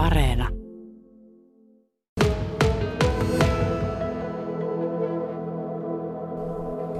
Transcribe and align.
Areena. 0.00 0.48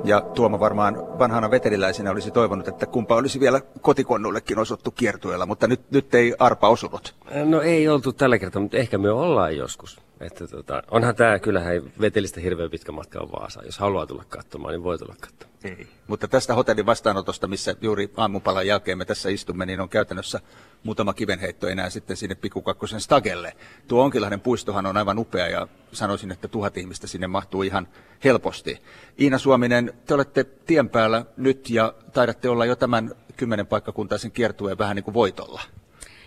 Ja 0.05 0.21
Tuomo 0.21 0.61
varmaan 0.61 1.19
vanhana 1.19 1.51
veteliläisenä 1.51 2.11
olisi 2.11 2.31
toivonut, 2.31 2.69
että 2.69 2.87
kumpa 2.87 3.17
olisi 3.17 3.41
vielä 3.41 3.61
kotikonnullekin 3.81 4.59
osuttu 4.59 4.91
kiertueella, 4.91 5.47
mutta 5.47 5.67
nyt, 5.67 5.91
nyt 5.91 6.15
ei 6.15 6.35
arpa 6.39 6.69
osunut. 6.69 7.15
No 7.45 7.61
ei 7.61 7.89
oltu 7.89 8.13
tällä 8.13 8.39
kertaa, 8.39 8.63
mutta 8.63 8.77
ehkä 8.77 8.99
me 8.99 9.11
ollaan 9.11 9.57
joskus. 9.57 10.01
Että 10.21 10.47
tota, 10.47 10.83
onhan 10.91 11.15
tämä, 11.15 11.39
kyllähän 11.39 11.83
vetelistä 12.01 12.41
hirveän 12.41 12.71
pitkä 12.71 12.93
matka 12.93 13.21
on 13.21 13.33
Vaasa. 13.33 13.63
Jos 13.65 13.79
haluaa 13.79 14.07
tulla 14.07 14.25
katsomaan, 14.29 14.73
niin 14.73 14.85
voi 14.85 14.99
tulla 14.99 15.15
katsomaan. 15.21 15.59
Ei. 15.65 15.87
Mutta 16.07 16.29
tästä 16.29 16.55
hotellin 16.55 16.87
vastaanotosta, 16.87 17.47
missä 17.47 17.75
juuri 17.81 18.11
aamupalan 18.17 18.67
jälkeen 18.67 18.99
me 18.99 19.05
tässä 19.05 19.29
istumme, 19.29 19.67
niin 19.67 19.81
on 19.81 19.89
käytännössä 19.89 20.41
muutama 20.83 21.15
kivenheitto 21.15 21.69
enää 21.69 21.91
sitten 21.91 22.17
sinne 22.17 22.35
Pikukakkosen 22.35 23.01
stagelle. 23.01 23.53
Tuo 23.89 24.05
Onkilahden 24.05 24.41
puistohan 24.41 24.87
on 24.87 24.97
aivan 24.97 25.19
upea 25.19 25.49
ja 25.49 25.69
sanoisin, 25.93 26.31
että 26.33 26.49
tuhat 26.49 26.77
ihmistä 26.77 27.07
sinne 27.07 27.27
mahtuu 27.27 27.63
ihan 27.63 27.89
helposti. 28.25 28.79
Iina 29.21 29.39
Suominen, 29.39 29.93
te 30.07 30.15
olette 30.15 30.45
tien 30.45 30.89
päällä 30.89 31.25
nyt 31.37 31.71
ja 31.71 31.95
taidatte 32.13 32.49
olla 32.49 32.67
jo 32.67 32.77
tämän 32.77 33.15
kymmenen 33.37 33.67
paikkakuntaisen 33.67 34.33
kiertueen 34.33 34.79
vähän 34.79 34.97
niin 34.97 35.05
kuin 35.05 35.15
voitolla. 35.15 35.61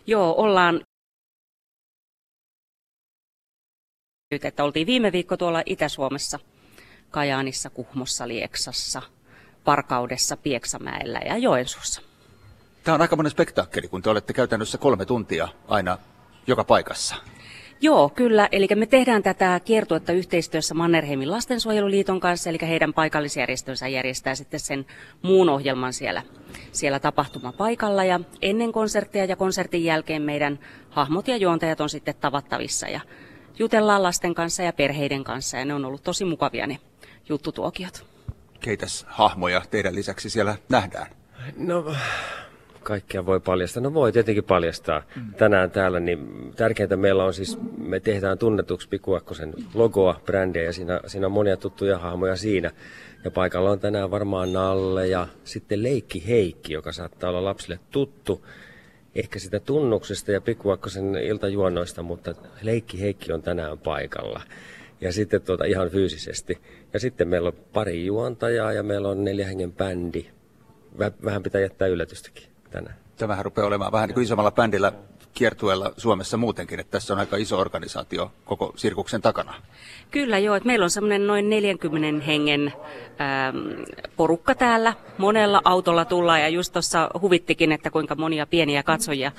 Joo, 0.08 0.36
ollaan 0.38 0.82
että 4.46 4.64
oltiin 4.64 4.88
viime 4.88 5.12
viikko 5.12 5.38
tuolla 5.38 5.64
Itä-Suomessa, 5.66 6.40
Kajaanissa, 7.12 7.70
Kuhmossa, 7.70 8.28
Lieksassa, 8.28 9.02
Parkaudessa, 9.64 10.38
Pieksämäellä 10.38 11.20
ja 11.26 11.38
Joensuussa. 11.38 12.02
Tämä 12.84 12.96
on 12.96 13.02
aika 13.02 13.16
monen 13.16 13.32
spektaakkeli, 13.32 13.88
kun 13.88 14.02
te 14.02 14.10
olette 14.10 14.34
käytännössä 14.34 14.78
kolme 14.78 15.06
tuntia 15.06 15.48
aina 15.68 15.98
joka 16.48 16.64
paikassa. 16.64 17.16
Joo, 17.82 18.10
kyllä. 18.10 18.50
Eli 18.52 18.68
me 18.76 18.86
tehdään 18.86 19.24
tätä 19.24 19.62
kiertuetta 19.66 20.12
yhteistyössä 20.12 20.74
Mannerheimin 20.74 21.32
lastensuojeluliiton 21.32 22.20
kanssa, 22.20 22.50
eli 22.50 22.58
heidän 22.62 22.94
paikallisjärjestönsä 22.94 23.88
järjestää 23.88 24.36
sitten 24.36 24.60
sen 24.60 24.86
muun 25.22 25.50
ohjelman 25.50 25.94
siellä, 25.94 26.24
siellä 26.72 27.00
tapahtumapaikalla. 27.00 28.04
Ja 28.04 28.20
ennen 28.42 28.72
konserttia 28.72 29.26
ja 29.26 29.36
konsertin 29.36 29.84
jälkeen 29.84 30.22
meidän 30.22 30.60
hahmot 30.90 31.28
ja 31.28 31.38
juontajat 31.38 31.82
on 31.82 31.90
sitten 31.90 32.16
tavattavissa 32.22 32.88
ja 32.88 33.02
jutellaan 33.60 34.04
lasten 34.04 34.36
kanssa 34.36 34.64
ja 34.64 34.74
perheiden 34.74 35.24
kanssa 35.24 35.58
ja 35.58 35.66
ne 35.66 35.74
on 35.74 35.86
ollut 35.86 36.04
tosi 36.04 36.26
mukavia 36.26 36.68
ne 36.68 36.80
juttutuokiot. 37.30 38.06
Keitäs 38.60 39.06
hahmoja 39.10 39.62
teidän 39.72 39.96
lisäksi 39.96 40.30
siellä 40.30 40.56
nähdään? 40.70 41.08
No, 41.58 41.96
kaikkea 42.84 43.26
voi 43.26 43.40
paljastaa. 43.40 43.84
No 43.84 43.94
voi 43.94 44.12
tietenkin 44.12 44.44
paljastaa. 44.44 45.02
Mm. 45.16 45.34
Tänään 45.34 45.72
täällä, 45.72 46.00
niin 46.00 46.52
tärkeintä 46.56 46.96
meillä 46.96 47.24
on 47.24 47.34
siis, 47.34 47.58
me 47.78 48.00
tehdään 48.00 48.38
tunnetuksi 48.38 48.90
Pikuakkosen 48.90 49.54
logoa, 49.74 50.22
brändiä 50.26 50.64
ja 50.64 50.74
siinä, 50.74 51.00
siinä 51.08 51.28
on 51.28 51.34
monia 51.34 51.58
tuttuja 51.58 51.98
hahmoja 51.98 52.36
siinä. 52.36 52.72
Ja 53.24 53.32
paikalla 53.32 53.72
on 53.72 53.80
tänään 53.80 54.12
varmaan 54.12 54.54
Nalle 54.54 55.08
ja 55.08 55.28
sitten 55.44 55.84
Leikki 55.84 56.28
Heikki, 56.28 56.74
joka 56.74 56.92
saattaa 56.92 57.30
olla 57.30 57.44
lapsille 57.44 57.80
tuttu 57.92 58.46
ehkä 59.16 59.40
sitä 59.40 59.60
tunnuksesta 59.60 60.32
ja 60.32 60.42
pikkuakkosen 60.42 61.16
iltajuonnoista, 61.16 62.04
mutta 62.04 62.36
Leikki 62.62 63.02
Heikki 63.02 63.34
on 63.34 63.42
tänään 63.42 63.78
paikalla. 63.78 64.42
Ja 65.02 65.14
sitten 65.14 65.42
tuota 65.42 65.66
ihan 65.66 65.90
fyysisesti. 65.90 66.58
Ja 66.94 67.00
sitten 67.00 67.28
meillä 67.28 67.48
on 67.48 67.56
pari 67.74 68.06
juontajaa 68.06 68.74
ja 68.74 68.84
meillä 68.84 69.10
on 69.10 69.24
neljä 69.24 69.48
hengen 69.48 69.74
bändi. 69.74 70.26
Vähän 71.00 71.44
pitää 71.44 71.62
jättää 71.62 71.88
yllätystäkin 71.88 72.44
tänään. 72.70 72.96
Tämähän 73.18 73.46
rupeaa 73.46 73.68
olemaan 73.68 73.92
vähän 73.92 74.08
niin 74.08 74.14
kuin 74.14 74.24
isommalla 74.24 74.52
bändillä 74.52 74.94
kiertueella 75.34 75.94
Suomessa 75.98 76.38
muutenkin, 76.38 76.80
että 76.80 76.92
tässä 76.92 77.14
on 77.14 77.20
aika 77.20 77.38
iso 77.38 77.60
organisaatio 77.60 78.32
koko 78.46 78.74
sirkuksen 78.76 79.22
takana. 79.22 79.54
Kyllä 80.12 80.40
joo, 80.40 80.56
että 80.56 80.68
meillä 80.68 80.84
on 80.84 80.90
semmoinen 80.90 81.28
noin 81.28 81.50
40 81.50 82.26
hengen 82.26 82.74
ähm, 83.22 83.58
porukka 84.18 84.56
täällä. 84.56 84.94
Monella 85.18 85.62
autolla 85.66 86.06
tullaan 86.06 86.42
ja 86.42 86.50
just 86.50 86.74
tuossa 86.74 87.10
huvittikin, 87.22 87.72
että 87.72 87.90
kuinka 87.90 88.16
monia 88.16 88.46
pieniä 88.46 88.84
katsojia 88.84 89.32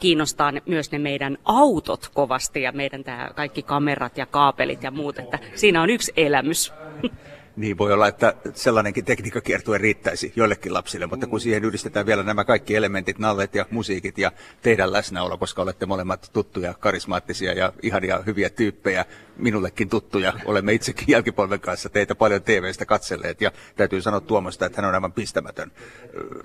kiinnostaa 0.00 0.52
myös 0.66 0.92
ne 0.92 0.98
meidän 0.98 1.38
autot 1.44 2.10
kovasti 2.14 2.62
ja 2.62 2.72
meidän 2.72 3.04
tämä 3.04 3.30
kaikki 3.34 3.62
kamerat 3.62 4.18
ja 4.18 4.26
kaapelit 4.26 4.82
ja 4.82 4.90
muut, 4.90 5.18
että 5.18 5.38
siinä 5.54 5.82
on 5.82 5.90
yksi 5.90 6.12
elämys. 6.16 6.72
Niin 7.56 7.78
voi 7.78 7.92
olla, 7.92 8.08
että 8.08 8.34
sellainenkin 8.54 9.04
tekniikkakiertue 9.04 9.78
riittäisi 9.78 10.32
joillekin 10.36 10.74
lapsille, 10.74 11.06
mutta 11.06 11.26
kun 11.26 11.40
siihen 11.40 11.64
yhdistetään 11.64 12.06
vielä 12.06 12.22
nämä 12.22 12.44
kaikki 12.44 12.76
elementit, 12.76 13.18
nallet 13.18 13.54
ja 13.54 13.66
musiikit 13.70 14.18
ja 14.18 14.32
teidän 14.62 14.92
läsnäolo, 14.92 15.38
koska 15.38 15.62
olette 15.62 15.86
molemmat 15.86 16.30
tuttuja, 16.32 16.74
karismaattisia 16.74 17.52
ja 17.52 17.72
ihania 17.82 18.22
hyviä 18.26 18.50
tyyppejä, 18.50 19.04
minullekin 19.36 19.88
tuttuja. 19.88 20.32
Olemme 20.44 20.72
itsekin 20.72 21.04
jälkipolven 21.08 21.60
kanssa 21.60 21.88
teitä 21.88 22.14
paljon 22.14 22.42
TVstä 22.42 22.86
katselleet 22.86 23.40
ja 23.40 23.52
täytyy 23.76 24.02
sanoa 24.02 24.20
Tuomosta, 24.20 24.66
että 24.66 24.82
hän 24.82 24.88
on 24.88 24.94
aivan 24.94 25.12
pistämätön 25.12 25.72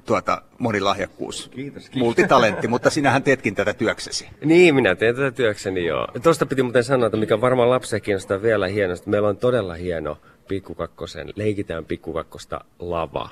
tuota, 0.06 0.42
monilahjakkuus, 0.58 1.50
kiitos, 1.56 1.84
kiitos. 1.84 2.00
multitalentti, 2.00 2.68
mutta 2.68 2.90
sinähän 2.90 3.24
teetkin 3.24 3.56
tätä 3.56 3.74
työksesi. 3.74 4.30
Niin, 4.46 4.76
minä 4.76 4.96
teen 4.96 5.16
tätä 5.16 5.32
työkseni 5.32 5.86
joo. 5.86 6.08
Tuosta 6.24 6.46
piti 6.46 6.64
muuten 6.64 6.84
sanoa, 6.84 7.08
että 7.08 7.18
mikä 7.18 7.42
varmaan 7.42 7.70
lapsia 7.70 8.00
kiinnostaa 8.00 8.42
vielä 8.42 8.68
hienosti. 8.68 9.10
Meillä 9.10 9.28
on 9.28 9.38
todella 9.38 9.74
hieno 9.74 10.18
pikkukakkosen, 10.48 11.34
leikitään 11.36 11.86
pikkukakkosta 11.86 12.66
lava, 12.80 13.30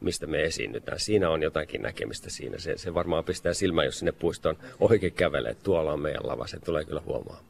mistä 0.00 0.26
me 0.26 0.42
esiinnytään. 0.42 1.00
Siinä 1.00 1.30
on 1.30 1.42
jotakin 1.42 1.82
näkemistä 1.82 2.30
siinä. 2.30 2.58
Se, 2.58 2.78
se 2.78 2.94
varmaan 2.94 3.24
pistää 3.24 3.54
silmään, 3.54 3.84
jos 3.84 3.98
sinne 3.98 4.12
puistoon 4.12 4.56
oikein 4.80 5.12
kävelee. 5.12 5.54
Tuolla 5.54 5.92
on 5.92 6.00
meidän 6.00 6.26
lava, 6.28 6.46
se 6.46 6.60
tulee 6.60 6.84
kyllä 6.84 7.02
huomaa. 7.06 7.40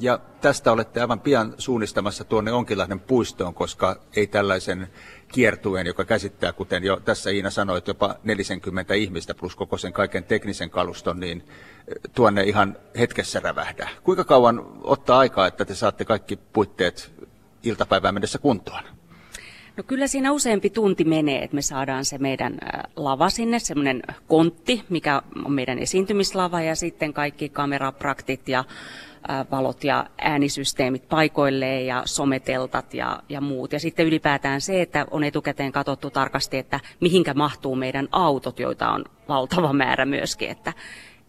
Ja 0.00 0.18
tästä 0.40 0.72
olette 0.72 1.00
aivan 1.00 1.20
pian 1.20 1.54
suunnistamassa 1.58 2.24
tuonne 2.24 2.52
Onkilahden 2.52 3.00
puistoon, 3.00 3.54
koska 3.54 4.00
ei 4.16 4.26
tällaisen 4.26 4.88
kiertueen, 5.28 5.86
joka 5.86 6.04
käsittää, 6.04 6.52
kuten 6.52 6.84
jo 6.84 7.00
tässä 7.04 7.30
Iina 7.30 7.50
sanoi, 7.50 7.82
jopa 7.86 8.14
40 8.24 8.94
ihmistä 8.94 9.34
plus 9.34 9.56
koko 9.56 9.78
sen 9.78 9.92
kaiken 9.92 10.24
teknisen 10.24 10.70
kaluston, 10.70 11.20
niin 11.20 11.44
eh, 11.48 11.94
tuonne 12.14 12.42
ihan 12.42 12.76
hetkessä 12.98 13.40
rävähdä. 13.40 13.88
Kuinka 14.02 14.24
kauan 14.24 14.66
ottaa 14.82 15.18
aikaa, 15.18 15.46
että 15.46 15.64
te 15.64 15.74
saatte 15.74 16.04
kaikki 16.04 16.36
puitteet 16.36 17.12
iltapäivään 17.62 18.14
mennessä 18.14 18.38
kuntoon? 18.38 18.82
No 19.76 19.84
kyllä 19.86 20.06
siinä 20.06 20.32
useampi 20.32 20.70
tunti 20.70 21.04
menee, 21.04 21.44
että 21.44 21.54
me 21.54 21.62
saadaan 21.62 22.04
se 22.04 22.18
meidän 22.18 22.58
lava 22.96 23.30
sinne, 23.30 23.58
semmoinen 23.58 24.02
kontti, 24.28 24.84
mikä 24.88 25.22
on 25.44 25.52
meidän 25.52 25.78
esiintymislava 25.78 26.60
ja 26.60 26.76
sitten 26.76 27.12
kaikki 27.12 27.48
kamerapraktit 27.48 28.48
ja 28.48 28.64
valot 29.50 29.84
ja 29.84 30.06
äänisysteemit 30.18 31.08
paikoilleen 31.08 31.86
ja 31.86 32.02
someteltat 32.04 32.94
ja, 32.94 33.22
ja 33.28 33.40
muut. 33.40 33.72
Ja 33.72 33.80
sitten 33.80 34.06
ylipäätään 34.06 34.60
se, 34.60 34.82
että 34.82 35.06
on 35.10 35.24
etukäteen 35.24 35.72
katsottu 35.72 36.10
tarkasti, 36.10 36.58
että 36.58 36.80
mihinkä 37.00 37.34
mahtuu 37.34 37.76
meidän 37.76 38.08
autot, 38.12 38.60
joita 38.60 38.90
on 38.90 39.04
valtava 39.28 39.72
määrä 39.72 40.04
myöskin, 40.04 40.50
että, 40.50 40.72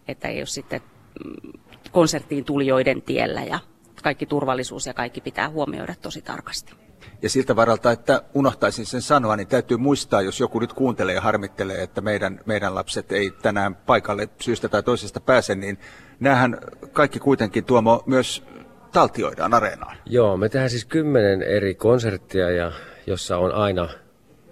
että 0.08 0.28
ei 0.28 0.38
ole 0.38 0.46
sitten 0.46 0.80
mm, 1.24 1.52
konserttiin 1.92 2.44
tulijoiden 2.44 3.02
tiellä 3.02 3.42
ja 3.42 3.58
kaikki 4.02 4.26
turvallisuus 4.26 4.86
ja 4.86 4.94
kaikki 4.94 5.20
pitää 5.20 5.48
huomioida 5.48 5.94
tosi 6.02 6.22
tarkasti. 6.22 6.74
Ja 7.22 7.30
siltä 7.30 7.56
varalta, 7.56 7.90
että 7.90 8.22
unohtaisin 8.34 8.86
sen 8.86 9.02
sanoa, 9.02 9.36
niin 9.36 9.48
täytyy 9.48 9.76
muistaa, 9.76 10.22
jos 10.22 10.40
joku 10.40 10.58
nyt 10.58 10.72
kuuntelee 10.72 11.14
ja 11.14 11.20
harmittelee, 11.20 11.82
että 11.82 12.00
meidän, 12.00 12.40
meidän 12.46 12.74
lapset 12.74 13.12
ei 13.12 13.30
tänään 13.42 13.74
paikalle 13.74 14.28
syystä 14.40 14.68
tai 14.68 14.82
toisesta 14.82 15.20
pääse, 15.20 15.54
niin 15.54 15.78
näähän 16.20 16.58
kaikki 16.92 17.18
kuitenkin 17.18 17.64
Tuomo 17.64 18.02
myös 18.06 18.44
taltioidaan 18.92 19.54
areenaan. 19.54 19.96
Joo, 20.06 20.36
me 20.36 20.48
tehdään 20.48 20.70
siis 20.70 20.84
kymmenen 20.84 21.42
eri 21.42 21.74
konserttia, 21.74 22.50
ja 22.50 22.72
jossa 23.06 23.38
on 23.38 23.52
aina 23.52 23.88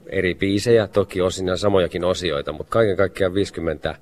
eri 0.07 0.35
biisejä, 0.35 0.87
toki 0.87 1.21
osin 1.21 1.59
samojakin 1.59 2.05
osioita, 2.05 2.53
mutta 2.53 2.71
kaiken 2.71 2.97
kaikkiaan 2.97 3.35
50 3.35 3.95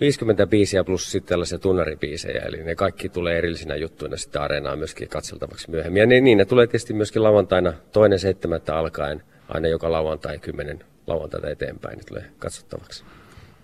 50 0.00 0.46
biisiä 0.46 0.84
plus 0.84 1.12
sitten 1.12 1.28
tällaisia 1.28 1.58
tunnaribiisejä, 1.58 2.42
eli 2.42 2.64
ne 2.64 2.74
kaikki 2.74 3.08
tulee 3.08 3.38
erillisinä 3.38 3.76
juttuina 3.76 4.16
sitten 4.16 4.42
areenaan 4.42 4.78
myöskin 4.78 5.08
katseltavaksi 5.08 5.70
myöhemmin. 5.70 6.00
Ja 6.00 6.06
niin, 6.06 6.24
niin 6.24 6.38
ne 6.38 6.44
tulee 6.44 6.66
tietysti 6.66 6.94
myöskin 6.94 7.22
lauantaina 7.22 7.72
toinen 7.92 8.18
seitsemättä 8.18 8.76
alkaen, 8.76 9.22
aina 9.48 9.68
joka 9.68 9.92
lauantai 9.92 10.38
kymmenen 10.38 10.84
lauantaita 11.06 11.50
eteenpäin, 11.50 11.96
niin 11.96 12.06
tulee 12.06 12.24
katsottavaksi. 12.38 13.04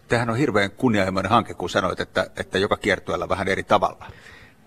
Tämähän 0.08 0.30
on 0.30 0.36
hirveän 0.36 0.70
kunnianhimoinen 0.70 1.30
hanke, 1.30 1.54
kun 1.54 1.70
sanoit, 1.70 2.00
että, 2.00 2.26
että 2.36 2.58
joka 2.58 2.76
kiertueella 2.76 3.28
vähän 3.28 3.48
eri 3.48 3.62
tavalla. 3.62 4.06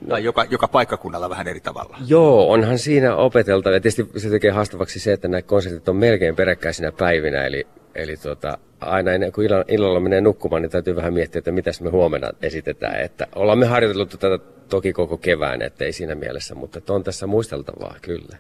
No. 0.02 0.08
Tai 0.10 0.24
joka, 0.24 0.46
joka 0.50 0.68
paikkakunnalla 0.68 1.30
vähän 1.30 1.48
eri 1.48 1.60
tavalla. 1.60 1.98
Joo, 2.08 2.52
onhan 2.52 2.80
siinä 2.80 3.16
opeteltava. 3.16 3.76
Ja 3.76 3.82
tietysti 3.82 4.10
se 4.18 4.30
tekee 4.30 4.52
haastavaksi 4.52 5.00
se, 5.00 5.14
että 5.14 5.28
nämä 5.28 5.42
konsertit 5.42 5.90
on 5.90 5.96
melkein 5.96 6.36
peräkkäisinä 6.36 6.92
päivinä. 6.92 7.46
Eli, 7.46 7.68
eli 7.96 8.18
tuota, 8.18 8.58
aina 8.86 9.12
ennen 9.12 9.32
kuin 9.32 9.50
illalla 9.68 10.00
menee 10.00 10.22
nukkumaan, 10.22 10.62
niin 10.62 10.72
täytyy 10.72 10.96
vähän 10.96 11.14
miettiä, 11.14 11.40
että 11.40 11.52
mitä 11.52 11.72
me 11.82 11.90
huomenna 11.90 12.32
esitetään. 12.42 13.02
Että 13.02 13.28
ollaan 13.36 13.60
me 13.60 13.66
harjoiteltu 13.66 14.18
tätä 14.18 14.40
toki 14.70 14.94
koko 14.94 15.18
kevään, 15.18 15.62
että 15.62 15.86
ei 15.86 15.94
siinä 15.94 16.16
mielessä, 16.16 16.56
mutta 16.56 16.94
on 16.94 17.04
tässä 17.04 17.28
muisteltavaa 17.28 17.96
kyllä. 18.02 18.38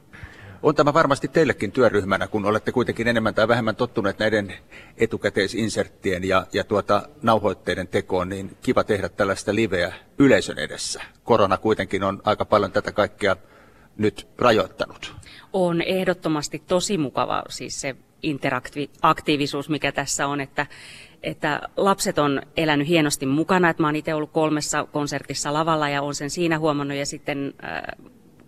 On 0.63 0.75
tämä 0.75 0.93
varmasti 0.93 1.27
teillekin 1.27 1.71
työryhmänä, 1.71 2.27
kun 2.27 2.45
olette 2.45 2.71
kuitenkin 2.71 3.07
enemmän 3.07 3.35
tai 3.35 3.47
vähemmän 3.47 3.75
tottuneet 3.75 4.19
näiden 4.19 4.53
etukäteisinserttien 4.97 6.23
ja, 6.23 6.45
ja 6.53 6.63
tuota, 6.63 7.09
nauhoitteiden 7.21 7.87
tekoon, 7.87 8.29
niin 8.29 8.57
kiva 8.61 8.83
tehdä 8.83 9.09
tällaista 9.09 9.55
liveä 9.55 9.93
yleisön 10.17 10.59
edessä. 10.59 11.01
Korona 11.23 11.57
kuitenkin 11.57 12.03
on 12.03 12.21
aika 12.23 12.45
paljon 12.45 12.71
tätä 12.71 12.91
kaikkea 12.91 13.35
nyt 13.97 14.27
rajoittanut. 14.37 15.15
On 15.53 15.81
ehdottomasti 15.81 16.63
tosi 16.67 16.97
mukava 16.97 17.43
siis 17.49 17.81
se 17.81 17.95
interaktiivisuus, 18.25 19.69
mikä 19.69 19.91
tässä 19.91 20.27
on, 20.27 20.41
että, 20.41 20.65
että 21.23 21.61
lapset 21.77 22.17
on 22.17 22.41
elänyt 22.57 22.87
hienosti 22.87 23.25
mukana. 23.25 23.69
Että 23.69 23.83
mä 23.83 23.87
oon 23.87 23.95
itse 23.95 24.13
ollut 24.13 24.31
kolmessa 24.31 24.87
konsertissa 24.91 25.53
lavalla 25.53 25.89
ja 25.89 26.01
on 26.01 26.15
sen 26.15 26.29
siinä 26.29 26.59
huomannut 26.59 26.97
ja 26.97 27.05
sitten 27.05 27.53
äh, 27.63 27.81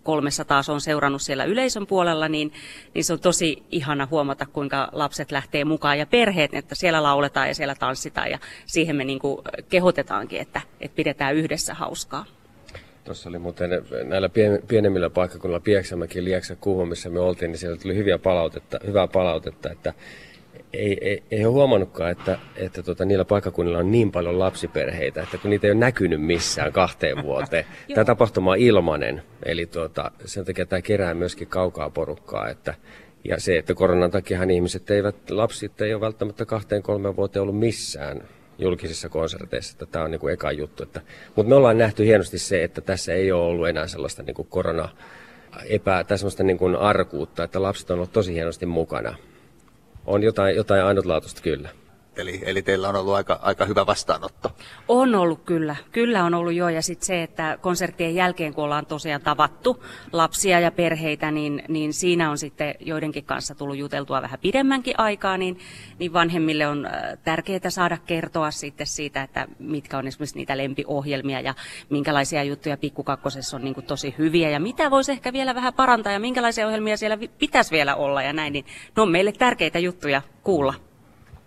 kolmessa 0.07 0.45
taas 0.45 0.69
on 0.69 0.81
seurannut 0.81 1.21
siellä 1.21 1.43
yleisön 1.43 1.87
puolella, 1.87 2.27
niin, 2.27 2.53
niin 2.93 3.03
se 3.03 3.13
on 3.13 3.19
tosi 3.19 3.63
ihana 3.71 4.07
huomata, 4.11 4.45
kuinka 4.45 4.89
lapset 4.91 5.31
lähtee 5.31 5.65
mukaan 5.65 5.99
ja 5.99 6.05
perheet, 6.05 6.53
että 6.53 6.75
siellä 6.75 7.03
lauletaan 7.03 7.47
ja 7.47 7.55
siellä 7.55 7.75
tanssitaan 7.75 8.31
ja 8.31 8.39
siihen 8.65 8.95
me 8.95 9.03
niin 9.03 9.19
kuin 9.19 9.41
kehotetaankin, 9.69 10.39
että, 10.39 10.61
että 10.79 10.95
pidetään 10.95 11.35
yhdessä 11.35 11.73
hauskaa. 11.73 12.25
Tuossa 13.07 13.29
oli 13.29 13.39
muuten 13.39 13.69
näillä 14.03 14.29
pien, 14.29 14.59
pienemmillä 14.67 15.09
paikkakunnilla, 15.09 15.59
Pieksämäki, 15.59 16.23
Lieksa, 16.23 16.55
Kuhmo, 16.55 16.85
missä 16.85 17.09
me 17.09 17.19
oltiin, 17.19 17.51
niin 17.51 17.59
siellä 17.59 17.77
tuli 17.77 17.95
hyviä 17.95 18.17
palautetta, 18.17 18.79
hyvää 18.87 19.07
palautetta, 19.07 19.71
että 19.71 19.93
ei, 20.73 20.97
ei, 21.01 21.23
ei 21.31 21.45
ole 21.45 21.53
huomannutkaan, 21.53 22.11
että, 22.11 22.39
että 22.55 22.83
tota, 22.83 23.05
niillä 23.05 23.25
paikkakunnilla 23.25 23.77
on 23.77 23.91
niin 23.91 24.11
paljon 24.11 24.39
lapsiperheitä, 24.39 25.21
että 25.21 25.37
kun 25.37 25.49
niitä 25.49 25.67
ei 25.67 25.71
ole 25.71 25.79
näkynyt 25.79 26.21
missään 26.21 26.71
kahteen 26.71 27.23
vuoteen. 27.23 27.65
tämä 27.95 28.05
tapahtuma 28.05 28.51
on 28.51 28.57
ilmanen, 28.57 29.23
eli 29.45 29.65
tuota, 29.65 30.11
sen 30.25 30.45
takia 30.45 30.65
tämä 30.65 30.81
kerää 30.81 31.13
myöskin 31.13 31.47
kaukaa 31.47 31.89
porukkaa. 31.89 32.49
Että, 32.49 32.73
ja 33.23 33.39
se, 33.39 33.57
että 33.57 33.73
koronan 33.73 34.11
takia 34.11 34.43
ihmiset 34.43 34.91
eivät, 34.91 35.29
lapsit 35.29 35.81
ei 35.81 35.93
ole 35.93 36.01
välttämättä 36.01 36.45
kahteen 36.45 36.83
kolmeen 36.83 37.15
vuoteen 37.15 37.43
ollut 37.43 37.59
missään 37.59 38.21
julkisissa 38.59 39.09
konserteissa, 39.09 39.71
että 39.73 39.85
tämä 39.85 40.05
on 40.05 40.11
niin 40.11 40.19
kuin 40.19 40.33
eka 40.33 40.51
juttu. 40.51 40.83
Että, 40.83 41.01
mutta 41.35 41.49
me 41.49 41.55
ollaan 41.55 41.77
nähty 41.77 42.05
hienosti 42.05 42.39
se, 42.39 42.63
että 42.63 42.81
tässä 42.81 43.13
ei 43.13 43.31
ole 43.31 43.45
ollut 43.45 43.67
enää 43.67 43.87
sellaista 43.87 44.23
niin 44.23 44.35
kuin 44.35 44.47
korona 44.47 44.89
epä, 45.65 46.03
tai 46.03 46.17
sellaista 46.17 46.43
niin 46.43 46.57
kuin 46.57 46.75
arkuutta, 46.75 47.43
että 47.43 47.61
lapset 47.61 47.91
on 47.91 47.97
ollut 47.97 48.11
tosi 48.11 48.33
hienosti 48.33 48.65
mukana. 48.65 49.15
On 50.05 50.23
jotain, 50.23 50.55
jotain 50.55 50.83
ainutlaatuista 50.83 51.41
kyllä. 51.41 51.69
Eli, 52.17 52.41
eli 52.45 52.61
teillä 52.61 52.89
on 52.89 52.95
ollut 52.95 53.13
aika, 53.13 53.39
aika 53.41 53.65
hyvä 53.65 53.85
vastaanotto. 53.85 54.51
On 54.87 55.15
ollut 55.15 55.43
kyllä. 55.43 55.75
Kyllä 55.91 56.23
on 56.23 56.33
ollut 56.33 56.53
jo. 56.53 56.69
Ja 56.69 56.81
sitten 56.81 57.05
se, 57.05 57.23
että 57.23 57.57
konserttien 57.61 58.15
jälkeen, 58.15 58.53
kun 58.53 58.63
ollaan 58.63 58.85
tosiaan 58.85 59.21
tavattu 59.21 59.83
lapsia 60.11 60.59
ja 60.59 60.71
perheitä, 60.71 61.31
niin, 61.31 61.63
niin 61.67 61.93
siinä 61.93 62.31
on 62.31 62.37
sitten 62.37 62.75
joidenkin 62.79 63.25
kanssa 63.25 63.55
tullut 63.55 63.77
juteltua 63.77 64.21
vähän 64.21 64.39
pidemmänkin 64.39 64.93
aikaa, 64.97 65.37
niin, 65.37 65.59
niin 65.99 66.13
vanhemmille 66.13 66.67
on 66.67 66.85
äh, 66.85 66.93
tärkeää 67.23 67.69
saada 67.69 67.97
kertoa 67.97 68.51
sitten 68.51 68.87
siitä, 68.87 69.23
että 69.23 69.47
mitkä 69.59 69.97
on 69.97 70.07
esimerkiksi 70.07 70.35
niitä 70.35 70.57
lempiohjelmia 70.57 71.41
ja 71.41 71.53
minkälaisia 71.89 72.43
juttuja 72.43 72.77
Pikkukakkosessa 72.77 73.57
on 73.57 73.63
niin 73.63 73.75
tosi 73.87 74.15
hyviä 74.17 74.49
ja 74.49 74.59
mitä 74.59 74.91
voisi 74.91 75.11
ehkä 75.11 75.33
vielä 75.33 75.55
vähän 75.55 75.73
parantaa 75.73 76.13
ja 76.13 76.19
minkälaisia 76.19 76.67
ohjelmia 76.67 76.97
siellä 76.97 77.17
pitäisi 77.39 77.71
vielä 77.71 77.95
olla 77.95 78.23
ja 78.23 78.33
näin, 78.33 78.53
niin 78.53 78.65
ne 78.95 79.01
on 79.01 79.11
meille 79.11 79.31
tärkeitä 79.31 79.79
juttuja 79.79 80.21
kuulla. 80.43 80.86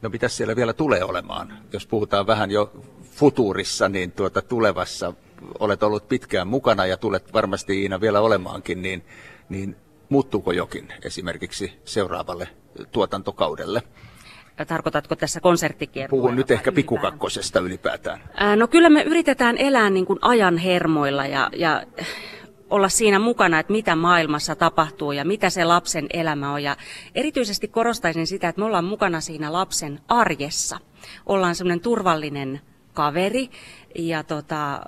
No 0.03 0.09
mitä 0.09 0.29
siellä 0.29 0.57
vielä 0.57 0.73
tulee 0.73 1.05
olemaan? 1.05 1.59
Jos 1.73 1.87
puhutaan 1.87 2.27
vähän 2.27 2.51
jo 2.51 2.73
futuurissa, 3.03 3.89
niin 3.89 4.13
tuota 4.13 4.43
tulevassa 4.43 5.13
olet 5.59 5.83
ollut 5.83 6.09
pitkään 6.09 6.49
mukana 6.49 6.87
ja 6.87 6.97
tulet 6.97 7.33
varmasti 7.33 7.83
Iina 7.83 8.01
vielä 8.01 8.21
olemaankin, 8.21 8.83
niin, 8.83 9.05
niin 9.49 9.77
muuttuuko 10.09 10.53
jokin 10.53 10.93
esimerkiksi 11.05 11.73
seuraavalle 11.85 12.49
tuotantokaudelle? 12.93 13.83
Tarkoitatko 14.67 15.17
tässä 15.17 15.41
konserttikiertoa? 15.41 16.17
Puhun 16.17 16.37
nyt 16.37 16.51
ehkä 16.51 16.73
pikukakkosesta 16.73 17.61
ylipäätään. 17.61 18.21
Ää, 18.35 18.57
no 18.57 18.69
kyllä 18.69 18.91
me 18.91 19.03
yritetään 19.03 19.59
elää 19.59 19.91
niin 19.91 20.07
kuin 20.07 20.19
ajan 20.23 20.59
hermoilla 20.59 21.27
ja, 21.27 21.51
ja 21.57 21.83
olla 22.71 22.89
siinä 22.89 23.19
mukana, 23.19 23.59
että 23.59 23.73
mitä 23.73 23.97
maailmassa 23.97 24.57
tapahtuu 24.57 25.13
ja 25.13 25.25
mitä 25.25 25.51
se 25.51 25.65
lapsen 25.65 26.07
elämä 26.13 26.53
on. 26.53 26.63
Ja 26.63 26.77
erityisesti 27.15 27.69
korostaisin 27.69 28.27
sitä, 28.27 28.49
että 28.49 28.61
me 28.61 28.65
ollaan 28.65 28.85
mukana 28.85 29.21
siinä 29.21 29.53
lapsen 29.53 30.01
arjessa. 30.09 30.79
Ollaan 31.27 31.55
semmoinen 31.55 31.81
turvallinen 31.81 32.61
kaveri 32.95 33.51
ja 33.95 34.23
tota, 34.23 34.81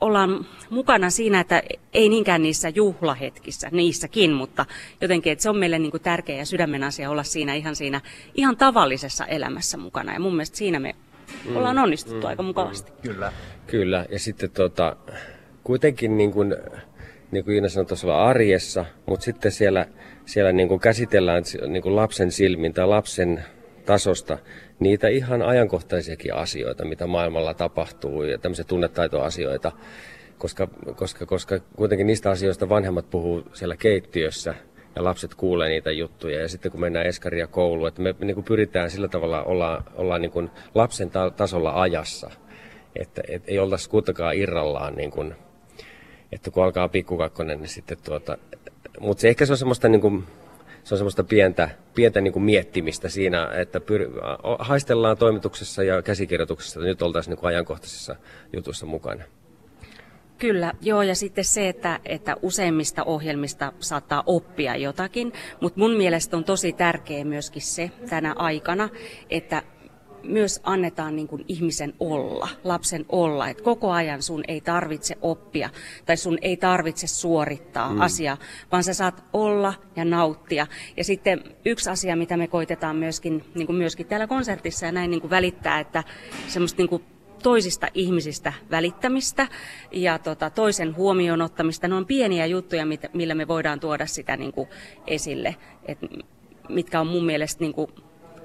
ollaan 0.00 0.46
mukana 0.70 1.10
siinä, 1.10 1.40
että 1.40 1.62
ei 1.94 2.08
niinkään 2.08 2.42
niissä 2.42 2.68
juhlahetkissä, 2.68 3.68
niissäkin, 3.72 4.32
mutta 4.32 4.66
jotenkin, 5.00 5.32
että 5.32 5.42
se 5.42 5.50
on 5.50 5.56
meille 5.56 5.78
niin 5.78 5.90
kuin 5.90 6.02
tärkeä 6.02 6.36
ja 6.36 6.46
sydämen 6.46 6.82
asia 6.82 7.10
olla 7.10 7.22
siinä 7.22 7.54
ihan 7.54 7.76
siinä 7.76 8.00
ihan 8.34 8.56
tavallisessa 8.56 9.26
elämässä 9.26 9.76
mukana. 9.76 10.12
Ja 10.12 10.20
mun 10.20 10.32
mielestä 10.32 10.56
siinä 10.56 10.80
me 10.80 10.94
mm, 11.48 11.56
ollaan 11.56 11.78
onnistuttu 11.78 12.20
mm, 12.20 12.28
aika 12.28 12.42
mukavasti. 12.42 12.92
Mm, 12.92 12.98
kyllä. 13.02 13.32
Kyllä, 13.66 14.06
ja 14.10 14.18
sitten 14.18 14.50
tota, 14.50 14.96
kuitenkin 15.64 16.16
niin 16.16 16.32
kuin, 16.32 16.56
niin 17.30 17.44
kuin 17.44 17.54
Iina 17.54 17.68
sanoi 17.68 17.86
tuossa 17.86 18.24
arjessa, 18.24 18.84
mutta 19.06 19.24
sitten 19.24 19.52
siellä, 19.52 19.86
siellä 20.24 20.52
niin 20.52 20.68
kuin 20.68 20.80
käsitellään 20.80 21.42
niin 21.68 21.82
kuin 21.82 21.96
lapsen 21.96 22.30
silmin 22.30 22.74
tai 22.74 22.86
lapsen 22.86 23.44
tasosta 23.86 24.38
niitä 24.80 25.08
ihan 25.08 25.42
ajankohtaisiakin 25.42 26.34
asioita, 26.34 26.84
mitä 26.84 27.06
maailmalla 27.06 27.54
tapahtuu 27.54 28.22
ja 28.22 28.38
tämmöisiä 28.38 28.64
tunnetaitoasioita, 28.64 29.72
koska, 30.38 30.68
koska, 30.96 31.26
koska 31.26 31.58
kuitenkin 31.76 32.06
niistä 32.06 32.30
asioista 32.30 32.68
vanhemmat 32.68 33.10
puhuu 33.10 33.44
siellä 33.52 33.76
keittiössä 33.76 34.54
ja 34.96 35.04
lapset 35.04 35.34
kuulee 35.34 35.68
niitä 35.68 35.90
juttuja. 35.90 36.40
Ja 36.40 36.48
sitten 36.48 36.72
kun 36.72 36.80
mennään 36.80 37.06
eskaria 37.06 37.46
kouluun, 37.46 37.88
että 37.88 38.02
me 38.02 38.14
niin 38.20 38.34
kuin 38.34 38.44
pyritään 38.44 38.90
sillä 38.90 39.08
tavalla 39.08 39.42
olla, 39.42 39.82
olla 39.94 40.18
niin 40.18 40.30
kuin 40.30 40.50
lapsen 40.74 41.10
ta- 41.10 41.30
tasolla 41.30 41.80
ajassa, 41.82 42.30
että 42.96 43.22
et 43.28 43.42
ei 43.46 43.58
oltaisi 43.58 43.90
kuitenkaan 43.90 44.36
irrallaan 44.36 44.94
niin 44.94 45.10
kuin 45.10 45.34
että 46.32 46.50
kun 46.50 46.64
alkaa 46.64 46.88
pikkukakkonen, 46.88 47.60
niin 47.60 47.68
sitten 47.68 47.98
tuota, 48.04 48.38
mutta 49.00 49.20
se 49.20 49.28
ehkä 49.28 49.46
se 49.46 49.52
on 49.52 49.58
semmoista 49.58 49.88
niin 49.88 50.00
kuin, 50.00 50.24
se 50.84 50.94
on 50.94 50.98
semmoista 50.98 51.24
pientä, 51.24 51.70
pientä 51.94 52.20
niin 52.20 52.32
kuin 52.32 52.42
miettimistä 52.42 53.08
siinä, 53.08 53.50
että 53.54 53.80
pyr, 53.80 54.10
haistellaan 54.58 55.16
toimituksessa 55.16 55.82
ja 55.82 56.02
käsikirjoituksessa, 56.02 56.80
että 56.80 56.88
nyt 56.88 57.02
oltaisiin 57.02 57.32
niin 57.32 57.38
kuin 57.38 57.48
ajankohtaisessa 57.48 58.16
jutussa 58.52 58.86
mukana. 58.86 59.24
Kyllä, 60.38 60.72
joo, 60.80 61.02
ja 61.02 61.14
sitten 61.14 61.44
se, 61.44 61.68
että, 61.68 62.00
että 62.04 62.36
useimmista 62.42 63.04
ohjelmista 63.04 63.72
saattaa 63.80 64.22
oppia 64.26 64.76
jotakin, 64.76 65.32
mutta 65.60 65.80
mun 65.80 65.96
mielestä 65.96 66.36
on 66.36 66.44
tosi 66.44 66.72
tärkeä 66.72 67.24
myöskin 67.24 67.62
se 67.62 67.90
tänä 68.10 68.32
aikana, 68.32 68.88
että 69.30 69.62
myös 70.22 70.60
annetaan 70.62 71.16
niin 71.16 71.28
kuin 71.28 71.44
ihmisen 71.48 71.94
olla, 72.00 72.48
lapsen 72.64 73.04
olla. 73.08 73.48
Että 73.48 73.62
koko 73.62 73.90
ajan 73.90 74.22
sun 74.22 74.44
ei 74.48 74.60
tarvitse 74.60 75.16
oppia 75.22 75.70
tai 76.06 76.16
sun 76.16 76.38
ei 76.42 76.56
tarvitse 76.56 77.06
suorittaa 77.06 77.92
mm. 77.92 78.00
asiaa, 78.00 78.38
vaan 78.72 78.84
sä 78.84 78.94
saat 78.94 79.24
olla 79.32 79.74
ja 79.96 80.04
nauttia. 80.04 80.66
Ja 80.96 81.04
sitten 81.04 81.44
yksi 81.64 81.90
asia, 81.90 82.16
mitä 82.16 82.36
me 82.36 82.48
koitetaan 82.48 82.96
myöskin, 82.96 83.44
niin 83.54 83.66
kuin 83.66 83.76
myöskin 83.76 84.06
täällä 84.06 84.26
konsertissa 84.26 84.86
ja 84.86 84.92
näin 84.92 85.10
niin 85.10 85.20
kuin 85.20 85.30
välittää, 85.30 85.80
että 85.80 86.04
semmoista 86.48 86.78
niin 86.78 86.88
kuin 86.88 87.04
toisista 87.42 87.88
ihmisistä 87.94 88.52
välittämistä 88.70 89.48
ja 89.92 90.18
tota, 90.18 90.50
toisen 90.50 90.96
huomioon 90.96 91.42
ottamista. 91.42 91.88
Ne 91.88 91.94
on 91.94 92.06
pieniä 92.06 92.46
juttuja, 92.46 92.84
millä 93.12 93.34
me 93.34 93.48
voidaan 93.48 93.80
tuoda 93.80 94.06
sitä 94.06 94.36
niin 94.36 94.52
kuin 94.52 94.68
esille, 95.06 95.56
Et 95.86 95.98
mitkä 96.68 97.00
on 97.00 97.06
mun 97.06 97.24
mielestä 97.24 97.60
niin 97.60 97.72
kuin 97.72 97.90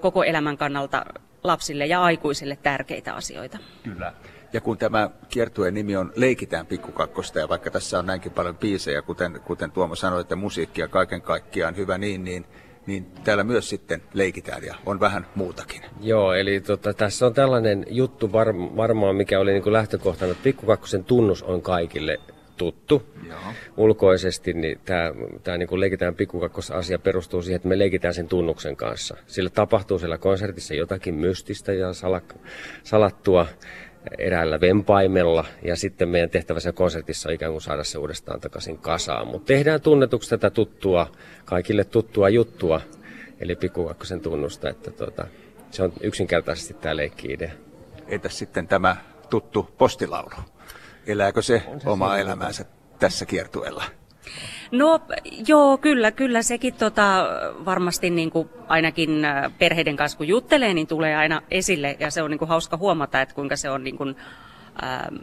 koko 0.02 0.24
elämän 0.24 0.58
kannalta 0.58 1.06
lapsille 1.48 1.86
ja 1.86 2.04
aikuisille 2.04 2.58
tärkeitä 2.64 3.14
asioita. 3.14 3.58
Kyllä. 3.84 4.14
Ja 4.54 4.62
kun 4.62 4.78
tämä 4.78 5.10
kiertueen 5.30 5.74
nimi 5.74 5.96
on 5.96 6.12
Leikitään 6.16 6.66
pikkukakkosta, 6.66 7.40
ja 7.40 7.50
vaikka 7.50 7.72
tässä 7.72 8.00
on 8.00 8.06
näinkin 8.06 8.32
paljon 8.32 8.58
biisejä, 8.58 9.02
kuten, 9.02 9.42
kuten 9.46 9.72
Tuomo 9.72 9.96
sanoi, 9.96 10.22
että 10.22 10.36
musiikkia 10.36 10.88
kaiken 10.88 11.22
kaikkiaan 11.22 11.75
hyvä 11.75 11.98
niin, 11.98 12.24
niin, 12.24 12.46
niin 12.88 13.06
täällä 13.24 13.44
myös 13.44 13.70
sitten 13.70 14.02
leikitään 14.14 14.64
ja 14.64 14.75
on 14.86 15.00
vähän 15.00 15.28
muutakin. 15.36 15.82
Joo, 16.02 16.34
eli 16.34 16.60
tota, 16.62 16.94
tässä 16.94 17.25
on 17.25 17.34
tällainen 17.34 17.86
juttu 17.90 18.32
var, 18.32 18.48
varmaan, 18.56 19.16
mikä 19.16 19.40
oli 19.40 19.52
niin 19.52 19.64
kuin 19.64 19.74
lähtökohtana, 19.74 20.32
että 20.32 20.44
pikkukakkosen 20.44 21.04
tunnus 21.04 21.44
on 21.44 21.62
kaikille 21.62 22.20
tuttu 22.58 23.04
Joo. 23.28 23.40
ulkoisesti, 23.78 24.54
niin 24.54 24.80
tämä, 24.86 25.12
tämä 25.44 25.58
niin 25.58 25.80
leikitään 25.80 26.16
asia 26.74 27.00
perustuu 27.00 27.42
siihen, 27.42 27.56
että 27.56 27.68
me 27.68 27.80
leikitään 27.80 28.14
sen 28.14 28.28
tunnuksen 28.28 28.76
kanssa. 28.76 29.18
Sillä 29.28 29.50
tapahtuu 29.50 30.00
siellä 30.00 30.18
konsertissa 30.18 30.74
jotakin 30.74 31.16
mystistä 31.16 31.74
ja 31.74 31.94
salak, 31.94 32.36
salattua 32.84 33.48
eräällä 34.18 34.62
vempaimella 34.62 35.46
ja 35.64 35.76
sitten 35.76 36.10
meidän 36.10 36.30
tehtävässä 36.30 36.72
konsertissa 36.72 37.30
on 37.30 37.36
ikään 37.36 37.52
kuin 37.52 37.62
saada 37.62 37.84
se 37.84 37.98
uudestaan 37.98 38.42
takaisin 38.42 38.78
kasaan. 38.78 39.28
Mutta 39.28 39.46
tehdään 39.46 39.82
tunnetuksi 39.82 40.30
tätä 40.30 40.50
tuttua, 40.50 41.12
kaikille 41.46 41.84
tuttua 41.84 42.30
juttua, 42.30 42.82
eli 43.40 43.56
pikkukakkosen 43.56 44.22
tunnusta, 44.22 44.70
että 44.70 44.92
tuota, 44.92 45.28
se 45.72 45.84
on 45.84 45.94
yksinkertaisesti 46.02 46.74
tämä 46.74 46.96
leikki-idea. 46.96 47.52
Entäs 48.08 48.38
sitten 48.38 48.68
tämä 48.68 48.96
tuttu 49.30 49.70
postilaulu? 49.78 50.55
Elääkö 51.08 51.42
se, 51.42 51.64
se 51.84 51.90
omaa 51.90 52.18
elämäänsä 52.18 52.66
tässä 53.00 53.26
kiertueella? 53.26 53.84
No 54.72 55.00
joo, 55.48 55.78
kyllä, 55.78 56.12
kyllä 56.12 56.42
sekin 56.42 56.74
tota, 56.74 57.28
varmasti 57.66 58.10
niin 58.10 58.32
kuin 58.32 58.50
ainakin 58.68 59.26
äh, 59.26 59.52
perheiden 59.60 59.96
kanssa 59.96 60.18
kun 60.18 60.28
juttelee, 60.28 60.74
niin 60.74 60.88
tulee 60.88 61.16
aina 61.16 61.42
esille 61.52 61.98
ja 62.00 62.12
se 62.12 62.22
on 62.22 62.32
niin 62.32 62.40
kuin 62.40 62.50
hauska 62.50 62.78
huomata, 62.78 63.22
että 63.22 63.36
kuinka 63.36 63.56
se 63.56 63.70
on 63.70 63.84
niin 63.84 63.98
kuin, 63.98 64.16
ähm, 64.84 65.16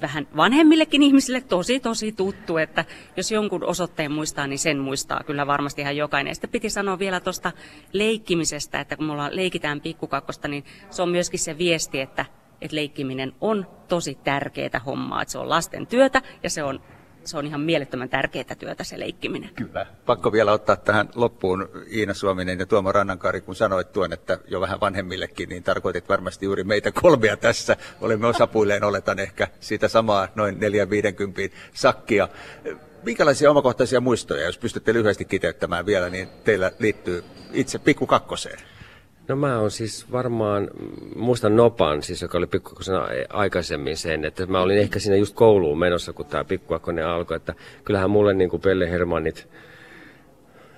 vähän 0.00 0.28
vanhemmillekin 0.36 1.02
ihmisille 1.02 1.40
tosi 1.40 1.80
tosi 1.80 2.12
tuttu, 2.12 2.56
että 2.56 2.84
jos 3.16 3.30
jonkun 3.30 3.64
osoitteen 3.64 4.12
muistaa, 4.12 4.46
niin 4.46 4.58
sen 4.58 4.78
muistaa 4.78 5.22
kyllä 5.26 5.46
varmasti 5.46 5.82
ihan 5.82 5.96
jokainen. 5.96 6.34
Sitten 6.34 6.50
piti 6.50 6.70
sanoa 6.70 6.98
vielä 6.98 7.20
tuosta 7.20 7.52
leikkimisestä, 7.92 8.80
että 8.80 8.96
kun 8.96 9.06
me 9.06 9.12
ollaan, 9.12 9.36
leikitään 9.36 9.80
pikkukakkosta, 9.80 10.48
niin 10.48 10.64
se 10.90 11.02
on 11.02 11.08
myöskin 11.08 11.40
se 11.40 11.58
viesti, 11.58 12.00
että, 12.00 12.24
että 12.60 12.76
leikkiminen 12.76 13.32
on 13.40 13.66
tosi 13.88 14.18
tärkeää 14.24 14.80
hommaa, 14.86 15.22
että 15.22 15.32
se 15.32 15.38
on 15.38 15.48
lasten 15.48 15.86
työtä 15.86 16.22
ja 16.42 16.50
se 16.50 16.62
on 16.62 16.80
se 17.28 17.38
on 17.38 17.46
ihan 17.46 17.60
mielettömän 17.60 18.08
tärkeää 18.08 18.54
työtä 18.58 18.84
se 18.84 19.00
leikkiminen. 19.00 19.50
Kyllä. 19.54 19.86
Pakko 20.06 20.32
vielä 20.32 20.52
ottaa 20.52 20.76
tähän 20.76 21.08
loppuun 21.14 21.68
Iina 21.92 22.14
Suominen 22.14 22.58
ja 22.58 22.66
Tuomo 22.66 22.92
Rannankaari, 22.92 23.40
kun 23.40 23.54
sanoit 23.54 23.92
tuon, 23.92 24.12
että 24.12 24.38
jo 24.46 24.60
vähän 24.60 24.80
vanhemmillekin, 24.80 25.48
niin 25.48 25.62
tarkoitit 25.62 26.08
varmasti 26.08 26.46
juuri 26.46 26.64
meitä 26.64 26.92
kolmea 26.92 27.36
tässä. 27.36 27.76
Olemme 28.00 28.26
osapuilleen 28.26 28.84
oletan 28.84 29.18
ehkä 29.18 29.48
siitä 29.60 29.88
samaa 29.88 30.28
noin 30.34 30.60
450 30.60 31.56
sakkia. 31.74 32.28
Minkälaisia 33.02 33.50
omakohtaisia 33.50 34.00
muistoja, 34.00 34.46
jos 34.46 34.58
pystytte 34.58 34.92
lyhyesti 34.92 35.24
kiteyttämään 35.24 35.86
vielä, 35.86 36.08
niin 36.10 36.28
teillä 36.44 36.72
liittyy 36.78 37.24
itse 37.52 37.78
pikku 37.78 38.06
kakkoseen? 38.06 38.58
No 39.28 39.36
mä 39.36 39.58
oon 39.58 39.70
siis 39.70 40.12
varmaan, 40.12 40.70
muistan 41.16 41.56
Nopan, 41.56 42.02
siis 42.02 42.22
joka 42.22 42.38
oli 42.38 42.46
pikkukakosena 42.46 43.08
aikaisemmin 43.28 43.96
sen, 43.96 44.24
että 44.24 44.46
mä 44.46 44.60
olin 44.60 44.78
ehkä 44.78 44.98
siinä 44.98 45.16
just 45.16 45.34
kouluun 45.34 45.78
menossa, 45.78 46.12
kun 46.12 46.26
tämä 46.26 46.44
pikkukakkonen 46.44 47.06
alkoi, 47.06 47.36
että 47.36 47.54
kyllähän 47.84 48.10
mulle 48.10 48.34
niin 48.34 48.50
kuin 48.50 48.62
Pelle 48.62 48.90
Hermannit, 48.90 49.48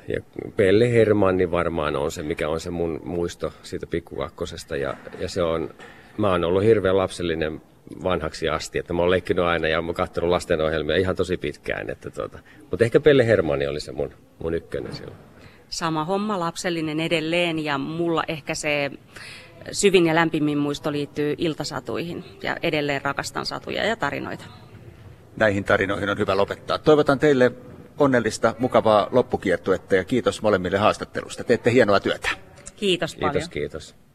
ja 0.08 0.20
Pelle 0.56 0.92
Hermanni 0.92 1.50
varmaan 1.50 1.96
on 1.96 2.10
se, 2.10 2.22
mikä 2.22 2.48
on 2.48 2.60
se 2.60 2.70
mun 2.70 3.00
muisto 3.04 3.52
siitä 3.62 3.86
pikkukakkosesta, 3.86 4.76
ja, 4.76 4.94
ja 5.18 5.28
se 5.28 5.42
on, 5.42 5.74
mä 6.16 6.30
oon 6.30 6.44
ollut 6.44 6.64
hirveän 6.64 6.96
lapsellinen 6.96 7.62
vanhaksi 8.02 8.48
asti, 8.48 8.78
että 8.78 8.92
mä 8.92 9.02
oon 9.02 9.10
leikkinyt 9.10 9.44
aina 9.44 9.68
ja 9.68 9.82
mä 9.82 9.92
oon 10.20 10.30
lastenohjelmia 10.30 10.96
ihan 10.96 11.16
tosi 11.16 11.36
pitkään, 11.36 11.90
että 11.90 12.10
tota, 12.10 12.38
mutta 12.70 12.84
ehkä 12.84 13.00
Pelle 13.00 13.26
Hermanni 13.26 13.66
oli 13.66 13.80
se 13.80 13.92
mun, 13.92 14.10
mun 14.38 14.54
ykkönen 14.54 14.94
silloin 14.94 15.29
sama 15.70 16.04
homma, 16.04 16.40
lapsellinen 16.40 17.00
edelleen 17.00 17.58
ja 17.58 17.78
mulla 17.78 18.24
ehkä 18.28 18.54
se 18.54 18.90
syvin 19.72 20.06
ja 20.06 20.14
lämpimmin 20.14 20.58
muisto 20.58 20.92
liittyy 20.92 21.34
iltasatuihin 21.38 22.24
ja 22.42 22.56
edelleen 22.62 23.02
rakastan 23.02 23.46
satuja 23.46 23.86
ja 23.86 23.96
tarinoita. 23.96 24.44
Näihin 25.36 25.64
tarinoihin 25.64 26.10
on 26.10 26.18
hyvä 26.18 26.36
lopettaa. 26.36 26.78
Toivotan 26.78 27.18
teille 27.18 27.52
onnellista, 27.98 28.54
mukavaa 28.58 29.08
loppukiertuetta 29.12 29.96
ja 29.96 30.04
kiitos 30.04 30.42
molemmille 30.42 30.78
haastattelusta. 30.78 31.44
Teette 31.44 31.72
hienoa 31.72 32.00
työtä. 32.00 32.28
Kiitos 32.76 33.16
paljon. 33.16 33.32
Kiitos, 33.32 33.48
kiitos. 33.48 34.09